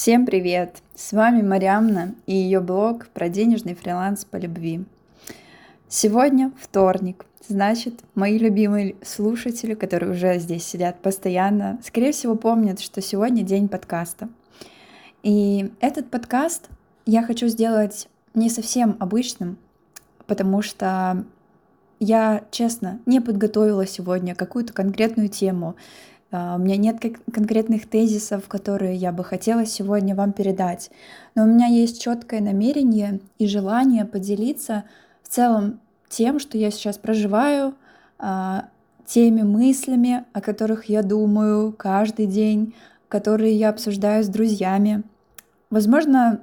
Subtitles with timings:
[0.00, 0.78] Всем привет!
[0.94, 4.86] С вами Мариамна и ее блог про денежный фриланс по любви.
[5.88, 13.02] Сегодня вторник, значит, мои любимые слушатели, которые уже здесь сидят постоянно, скорее всего помнят, что
[13.02, 14.30] сегодня день подкаста.
[15.22, 16.70] И этот подкаст
[17.04, 19.58] я хочу сделать не совсем обычным,
[20.26, 21.26] потому что
[21.98, 25.76] я, честно, не подготовила сегодня какую-то конкретную тему,
[26.32, 27.00] у меня нет
[27.32, 30.90] конкретных тезисов, которые я бы хотела сегодня вам передать,
[31.34, 34.84] но у меня есть четкое намерение и желание поделиться
[35.22, 37.74] в целом тем, что я сейчас проживаю,
[38.18, 38.66] а,
[39.06, 42.74] теми мыслями, о которых я думаю каждый день,
[43.08, 45.02] которые я обсуждаю с друзьями.
[45.70, 46.40] Возможно,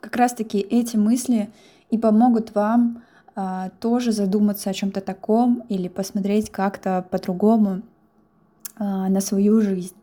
[0.00, 1.50] как раз-таки эти мысли
[1.90, 3.02] и помогут вам
[3.34, 7.91] а, тоже задуматься о чем-то таком или посмотреть как-то по-другому а,
[8.82, 9.94] на свою жизнь.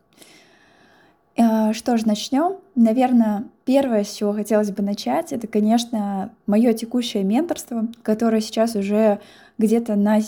[1.37, 2.57] А, что ж, начнем.
[2.75, 9.19] Наверное, первое, с чего хотелось бы начать, это, конечно, мое текущее менторство, которое сейчас уже
[9.57, 10.19] где-то на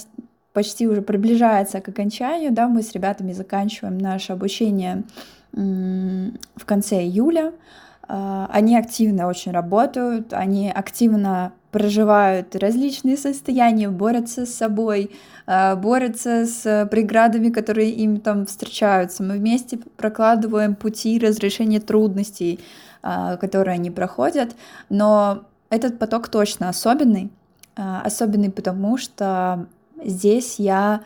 [0.54, 2.52] почти уже приближается к окончанию.
[2.52, 5.04] Да, мы с ребятами заканчиваем наше обучение
[5.54, 7.54] в конце июля.
[8.08, 15.12] А, они активно очень работают, они активно проживают различные состояния, борются с собой,
[15.48, 19.24] а, борются с преградами, которые им там встречаются.
[19.24, 22.60] Мы вместе прокладываем пути разрешения трудностей,
[23.02, 24.56] а, которые они проходят.
[24.90, 27.32] Но этот поток точно особенный.
[27.76, 29.68] Особенный потому, что
[30.04, 31.02] здесь я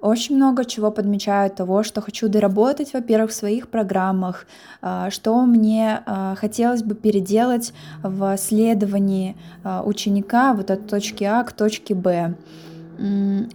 [0.00, 4.46] очень много чего подмечаю того, что хочу доработать, во-первых, в своих программах,
[4.80, 11.44] а, что мне а, хотелось бы переделать в следовании а, ученика вот от точки А
[11.44, 12.34] к точке Б.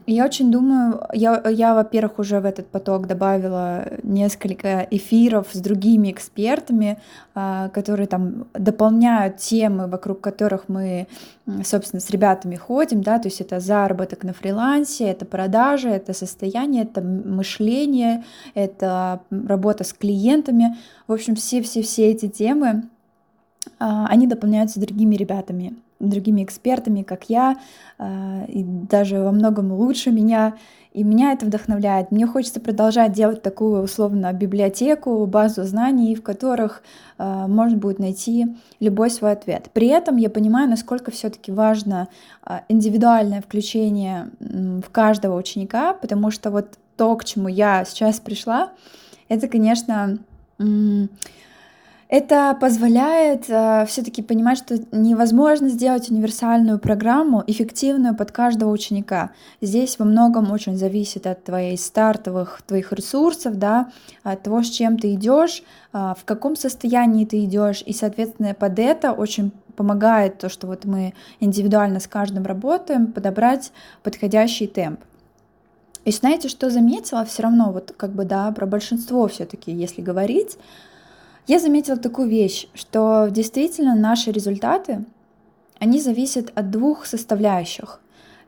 [0.08, 6.12] Я очень думаю, я, я, во-первых, уже в этот поток добавила несколько эфиров с другими
[6.12, 6.98] экспертами,
[7.36, 11.08] а, которые там дополняют темы, вокруг которых мы,
[11.64, 16.84] собственно, с ребятами ходим, да, то есть это заработок на фрилансе, это продажи, это состояние,
[16.84, 18.24] это мышление,
[18.56, 20.76] это работа с клиентами.
[21.08, 22.90] В общем, все-все-все эти темы,
[23.80, 27.58] они дополняются другими ребятами другими экспертами, как я,
[27.98, 30.56] а, и даже во многом лучше меня.
[30.94, 32.12] И меня это вдохновляет.
[32.12, 36.84] Мне хочется продолжать делать такую условно библиотеку, базу знаний, в которых
[37.18, 39.70] э, можно будет найти любой свой ответ.
[39.74, 42.08] При этом я понимаю, насколько все-таки важно
[42.70, 48.70] индивидуальное включение в каждого ученика, потому что вот то, к чему я сейчас пришла,
[49.28, 50.20] это, конечно,
[52.08, 59.32] это позволяет э, все-таки понимать, что невозможно сделать универсальную программу, эффективную под каждого ученика.
[59.60, 63.92] Здесь во многом очень зависит от твоих стартовых твоих ресурсов, да,
[64.24, 65.64] от того, с чем ты идешь,
[65.94, 70.86] э, в каком состоянии ты идешь, и, соответственно, под это очень помогает то, что вот
[70.86, 73.72] мы индивидуально с каждым работаем, подобрать
[74.04, 75.00] подходящий темп.
[76.06, 80.58] И знаете, что заметила все равно, вот как бы, да, про большинство все-таки, если говорить,
[81.48, 85.06] я заметила такую вещь, что действительно наши результаты,
[85.80, 88.00] они зависят от двух составляющих.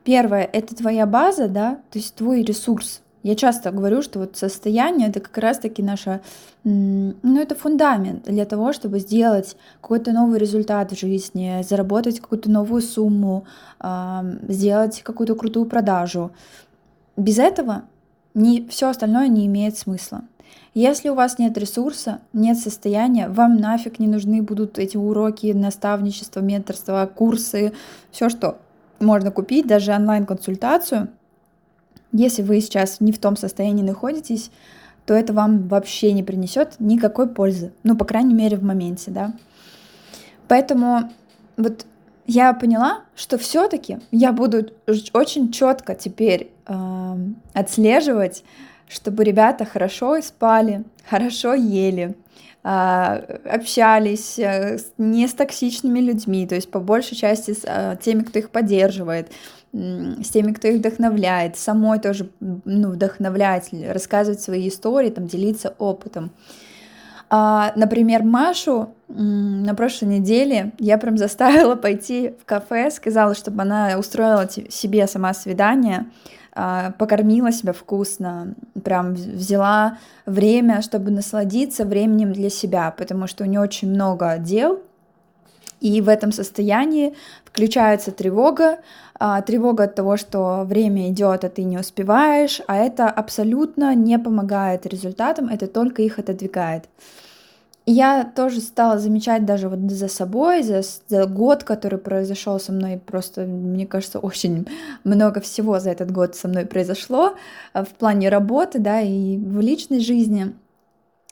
[0.04, 3.02] Первое— это твоя база, да, то есть твой ресурс.
[3.22, 6.20] Я часто говорю, что вот состояние— это как раз-таки наше,
[6.64, 12.80] ну, это фундамент для того, чтобы сделать какой-то новый результат в жизни, заработать какую-то новую
[12.80, 13.44] сумму,
[14.48, 16.30] сделать какую-то крутую продажу.
[17.16, 17.82] Без этого
[18.34, 20.22] не, все остальное не имеет смысла.
[20.78, 26.38] Если у вас нет ресурса, нет состояния, вам нафиг не нужны будут эти уроки, наставничество,
[26.38, 27.72] менторство, курсы,
[28.12, 28.58] все, что
[29.00, 31.08] можно купить, даже онлайн-консультацию.
[32.12, 34.52] Если вы сейчас не в том состоянии находитесь,
[35.04, 37.72] то это вам вообще не принесет никакой пользы.
[37.82, 39.34] Ну, по крайней мере, в моменте, да.
[40.46, 41.10] Поэтому
[41.56, 41.86] вот
[42.28, 44.70] я поняла, что все-таки я буду
[45.12, 47.16] очень четко теперь э,
[47.52, 48.44] отслеживать
[48.88, 52.14] чтобы ребята хорошо спали, хорошо ели,
[52.64, 58.22] а, общались э, не с токсичными людьми, то есть по большей части с а, теми,
[58.22, 59.30] кто их поддерживает,
[59.72, 66.30] с теми, кто их вдохновляет, самой тоже ну, вдохновлять, рассказывать свои истории, там, делиться опытом.
[67.30, 73.98] А, например, Машу на прошлой неделе я прям заставила пойти в кафе, сказала, чтобы она
[73.98, 76.06] устроила себе сама свидание,
[76.98, 83.60] покормила себя вкусно, прям взяла время, чтобы насладиться временем для себя, потому что у нее
[83.60, 84.80] очень много дел,
[85.80, 87.14] и в этом состоянии
[87.44, 88.78] включается тревога,
[89.18, 94.18] а, тревога от того, что время идет, а ты не успеваешь, а это абсолютно не
[94.18, 96.84] помогает результатам, это только их отодвигает.
[97.90, 102.98] Я тоже стала замечать даже вот за собой, за, за год, который произошел со мной,
[102.98, 104.66] просто, мне кажется, очень
[105.04, 107.34] много всего за этот год со мной произошло
[107.74, 110.54] э, в плане работы, да, и в личной жизни.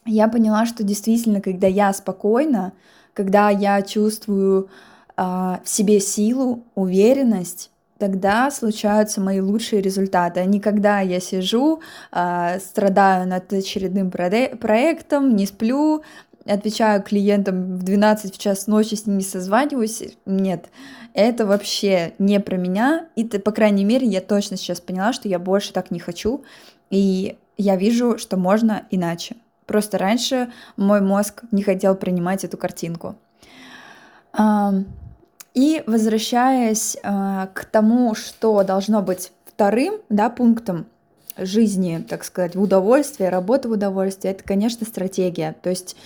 [0.05, 2.73] Я поняла, что действительно, когда я спокойна,
[3.13, 4.69] когда я чувствую
[5.17, 10.41] э, в себе силу, уверенность, тогда случаются мои лучшие результаты.
[10.41, 11.81] А не когда я сижу,
[12.13, 16.03] э, страдаю над очередным проектом, не сплю,
[16.47, 20.03] отвечаю клиентам в 12 в час ночи, с ними созваниваюсь.
[20.25, 20.67] Нет,
[21.15, 23.07] это вообще не про меня.
[23.17, 26.45] И, по крайней мере, я точно сейчас поняла, что я больше так не хочу.
[26.91, 29.37] И я вижу, что можно иначе.
[29.67, 33.17] Просто раньше мой мозг не хотел принимать эту картинку.
[35.55, 40.85] И возвращаясь а, к тому, что должно быть вторым да, пунктом
[41.39, 45.57] жизни, так сказать, в удовольствие, работы в удовольствие, это, конечно, стратегия.
[45.63, 45.97] То есть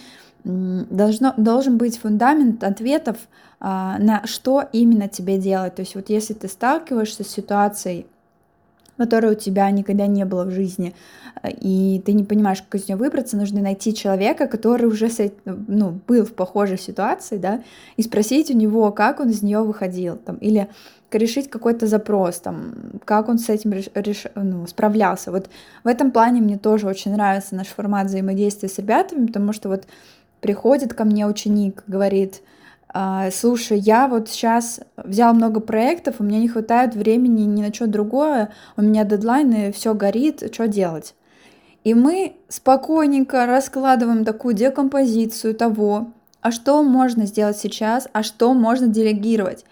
[0.45, 3.17] должно, должен быть фундамент ответов
[3.59, 5.75] а, на что именно тебе делать.
[5.75, 8.07] То есть вот если ты сталкиваешься с ситуацией,
[8.97, 10.95] которой у тебя никогда не было в жизни,
[11.43, 15.09] и ты не понимаешь, как из нее выбраться, нужно найти человека, который уже
[15.47, 17.63] ну, был в похожей ситуации, да,
[17.97, 20.69] и спросить у него, как он из нее выходил, там, или
[21.13, 25.31] решить какой-то запрос, там, как он с этим реш, реш, ну, справлялся.
[25.31, 25.49] Вот
[25.83, 29.87] в этом плане мне тоже очень нравится наш формат взаимодействия с ребятами, потому что вот
[30.41, 32.43] приходит ко мне ученик, говорит,
[32.93, 37.73] «А, слушай, я вот сейчас взял много проектов, у меня не хватает времени ни на
[37.73, 41.15] что другое, у меня дедлайны, все горит, что делать?
[41.85, 46.09] И мы спокойненько раскладываем такую декомпозицию того,
[46.43, 49.65] а что можно сделать сейчас, а что можно делегировать.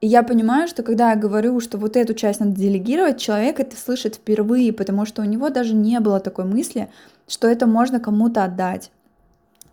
[0.00, 3.76] И я понимаю, что когда я говорю, что вот эту часть надо делегировать, человек это
[3.76, 6.88] слышит впервые, потому что у него даже не было такой мысли,
[7.26, 8.92] что это можно кому-то отдать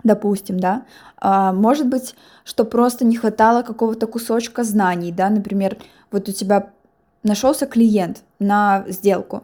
[0.05, 0.83] допустим, да,
[1.17, 2.15] а, может быть,
[2.45, 5.77] что просто не хватало какого-то кусочка знаний, да, например,
[6.11, 6.69] вот у тебя
[7.23, 9.43] нашелся клиент на сделку,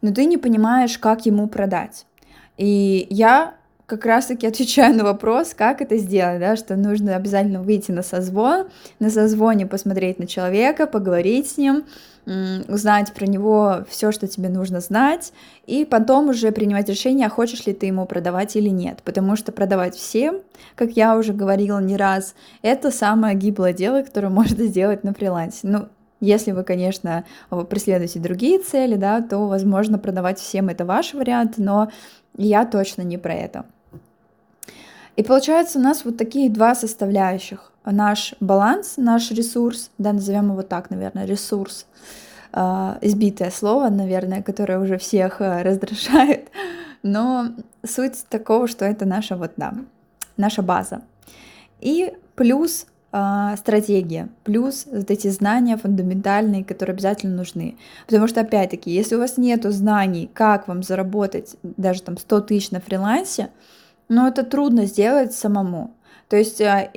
[0.00, 2.06] но ты не понимаешь, как ему продать.
[2.56, 3.54] И я
[3.86, 8.66] как раз-таки отвечаю на вопрос, как это сделать, да, что нужно обязательно выйти на созвон,
[8.98, 11.84] на созвоне посмотреть на человека, поговорить с ним,
[12.66, 15.32] узнать про него все, что тебе нужно знать,
[15.66, 18.98] и потом уже принимать решение, хочешь ли ты ему продавать или нет.
[19.04, 20.40] Потому что продавать всем,
[20.74, 25.60] как я уже говорила не раз, это самое гиблое дело, которое можно сделать на фрилансе.
[25.62, 25.86] Ну,
[26.18, 27.24] если вы, конечно,
[27.68, 31.90] преследуете другие цели, да, то, возможно, продавать всем это ваш вариант, но
[32.36, 33.66] я точно не про это.
[35.16, 37.72] И получается у нас вот такие два составляющих.
[37.84, 41.86] Наш баланс, наш ресурс, да, назовем его так, наверное, ресурс,
[42.52, 46.48] э, избитое слово, наверное, которое уже всех э, раздражает,
[47.02, 47.48] но
[47.84, 49.74] суть такого, что это наша вот, да,
[50.36, 51.02] наша база.
[51.80, 57.78] И плюс э, стратегия, плюс вот эти знания фундаментальные, которые обязательно нужны.
[58.06, 62.70] Потому что, опять-таки, если у вас нет знаний, как вам заработать даже там 100 тысяч
[62.72, 63.48] на фрилансе,
[64.08, 65.94] но это трудно сделать самому.
[66.28, 66.90] То есть а,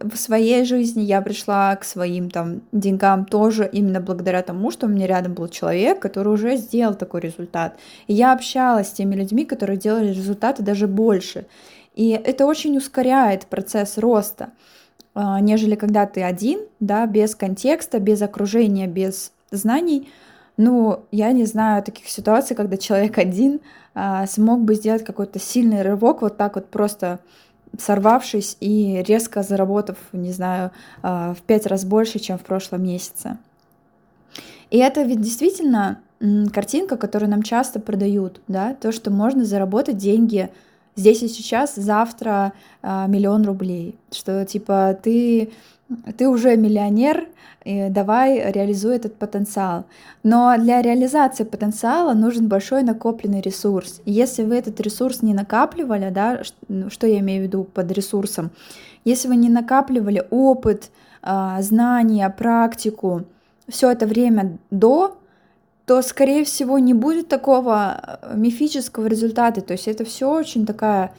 [0.00, 4.88] в своей жизни я пришла к своим там деньгам тоже именно благодаря тому, что у
[4.88, 7.76] меня рядом был человек, который уже сделал такой результат.
[8.06, 11.46] И я общалась с теми людьми, которые делали результаты даже больше.
[11.94, 14.50] И это очень ускоряет процесс роста,
[15.14, 20.08] а, нежели когда ты один, да, без контекста, без окружения, без знаний.
[20.56, 23.60] Ну, я не знаю таких ситуаций, когда человек один
[23.94, 27.20] а, смог бы сделать какой-то сильный рывок, вот так вот просто
[27.78, 30.70] сорвавшись и резко заработав, не знаю,
[31.02, 33.38] а, в пять раз больше, чем в прошлом месяце.
[34.70, 36.00] И это ведь действительно
[36.52, 40.50] картинка, которую нам часто продают, да, то, что можно заработать деньги
[40.96, 45.50] здесь и сейчас, завтра а, миллион рублей, что типа ты
[46.18, 47.28] ты уже миллионер,
[47.64, 49.84] и давай реализуй этот потенциал.
[50.22, 54.00] Но для реализации потенциала нужен большой накопленный ресурс.
[54.04, 58.50] если вы этот ресурс не накапливали, да, ну, что я имею в виду под ресурсом,
[59.04, 60.90] если вы не накапливали опыт,
[61.22, 63.24] а, знания, практику,
[63.68, 65.16] все это время до,
[65.86, 69.60] то, скорее всего, не будет такого э, мифического результата.
[69.60, 71.12] То есть это все очень такая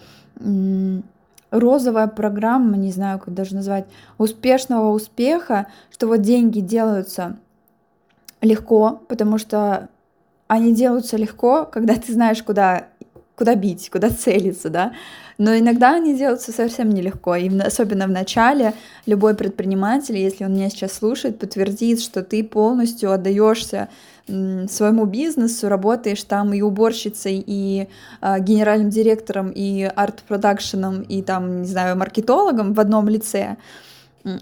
[1.50, 3.86] розовая программа, не знаю, как даже назвать,
[4.18, 7.38] успешного успеха, что вот деньги делаются
[8.42, 9.90] легко, потому что
[10.48, 12.88] они делаются легко, когда ты знаешь, куда
[13.38, 14.94] куда бить, куда целиться, да.
[15.38, 18.74] Но иногда они делаются совсем нелегко, и особенно в начале
[19.06, 23.90] любой предприниматель, если он меня сейчас слушает, подтвердит, что ты полностью отдаешься
[24.26, 27.88] своему бизнесу, работаешь там и уборщицей, и
[28.22, 33.56] э, генеральным директором, и арт-продакшеном, и там, не знаю, маркетологом в одном лице,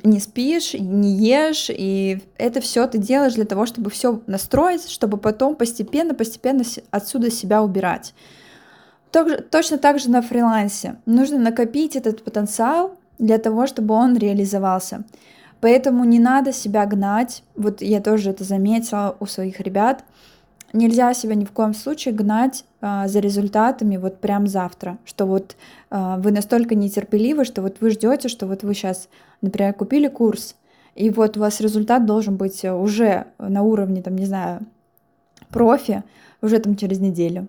[0.03, 5.17] не спишь, не ешь, и это все ты делаешь для того, чтобы все настроить, чтобы
[5.17, 8.15] потом постепенно-постепенно отсюда себя убирать.
[9.51, 10.95] Точно так же на фрилансе.
[11.05, 15.03] Нужно накопить этот потенциал для того, чтобы он реализовался.
[15.61, 17.43] Поэтому не надо себя гнать.
[17.55, 20.03] Вот я тоже это заметила у своих ребят.
[20.73, 25.55] Нельзя себя ни в коем случае гнать а, за результатами вот прям завтра, что вот
[25.89, 29.07] а, вы настолько нетерпеливы, что вот вы ждете, что вот вы сейчас,
[29.41, 30.55] например, купили курс,
[30.93, 34.65] и вот у вас результат должен быть уже на уровне, там, не знаю,
[35.49, 36.03] профи,
[36.41, 37.47] уже там через неделю.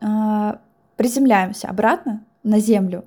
[0.00, 0.60] А,
[1.00, 3.06] приземляемся обратно на землю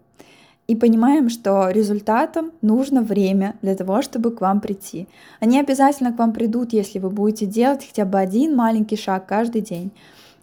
[0.65, 5.07] и понимаем, что результатам нужно время для того, чтобы к вам прийти.
[5.39, 9.61] Они обязательно к вам придут, если вы будете делать хотя бы один маленький шаг каждый
[9.61, 9.91] день.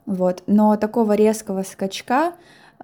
[0.06, 0.44] Вот.
[0.46, 2.34] Но такого резкого скачка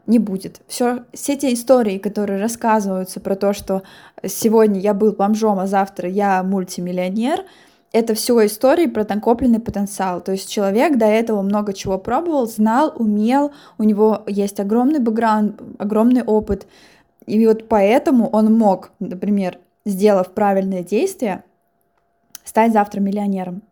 [0.08, 0.61] не будет.
[0.66, 3.85] Все, все те истории, которые рассказываются про то, что
[4.25, 7.44] сегодня я был бомжом, а завтра я мультимиллионер,
[7.93, 10.21] это все истории про накопленный потенциал.
[10.21, 15.61] То есть человек до этого много чего пробовал, знал, умел, у него есть огромный бэкграунд,
[15.78, 16.66] огромный опыт,
[17.26, 21.45] и вот поэтому он мог, например, сделав правильные действия,
[22.45, 23.62] стать завтра миллионером.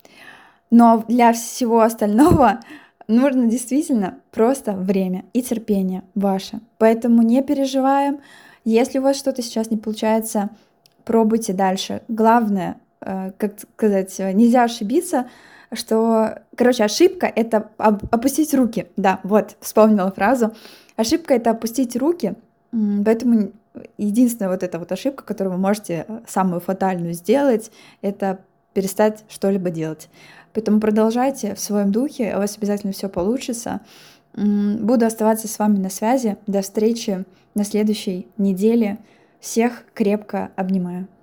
[0.70, 2.60] Но для всего остального
[3.08, 6.60] нужно действительно просто время и терпение ваше.
[6.78, 8.20] Поэтому не переживаем.
[8.64, 10.50] Если у вас что-то сейчас не получается,
[11.04, 12.02] пробуйте дальше.
[12.08, 15.28] Главное, как сказать, нельзя ошибиться,
[15.72, 18.86] что, короче, ошибка— это опустить руки.
[18.96, 20.54] Да, вот, вспомнила фразу.
[20.96, 22.34] Ошибка— это опустить руки—
[23.04, 23.52] Поэтому
[23.98, 27.70] единственная вот эта вот ошибка, которую вы можете э, самую фатальную сделать,
[28.02, 28.40] это
[28.72, 30.08] перестать что-либо делать.
[30.52, 33.80] Поэтому продолжайте в своем духе, у вас обязательно все получится.
[34.34, 36.36] Буду оставаться с вами на связи.
[36.48, 38.98] До встречи на следующей неделе.
[39.38, 41.06] Всех крепко обнимаю.